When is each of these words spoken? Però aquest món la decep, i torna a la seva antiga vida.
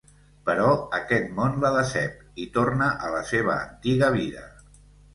Però 0.49 0.69
aquest 0.99 1.35
món 1.41 1.61
la 1.65 1.71
decep, 1.77 2.25
i 2.47 2.49
torna 2.57 2.91
a 3.11 3.15
la 3.19 3.23
seva 3.35 3.63
antiga 3.63 4.15
vida. 4.21 4.51